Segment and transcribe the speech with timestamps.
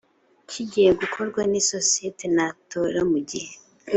[0.49, 3.51] kigiye gukorwa n isosiyete ntatora mu gihe